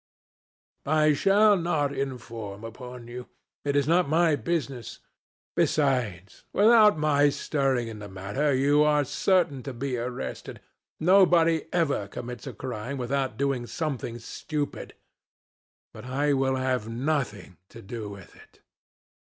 I 0.87 1.13
shall 1.13 1.55
not 1.55 1.93
inform 1.93 2.63
upon 2.63 3.07
you. 3.07 3.27
It 3.63 3.75
is 3.75 3.87
not 3.87 4.09
my 4.09 4.35
business. 4.35 4.97
Besides, 5.55 6.43
without 6.53 6.97
my 6.97 7.29
stirring 7.29 7.87
in 7.87 7.99
the 7.99 8.09
matter, 8.09 8.51
you 8.51 8.81
are 8.81 9.05
certain 9.05 9.61
to 9.61 9.73
be 9.75 9.97
arrested. 9.97 10.59
Nobody 10.99 11.67
ever 11.71 12.07
commits 12.07 12.47
a 12.47 12.53
crime 12.53 12.97
without 12.97 13.37
doing 13.37 13.67
something 13.67 14.17
stupid. 14.17 14.95
But 15.93 16.05
I 16.05 16.33
will 16.33 16.55
have 16.55 16.89
nothing 16.89 17.57
to 17.69 17.83
do 17.83 18.09
with 18.09 18.35
it." 18.35 18.59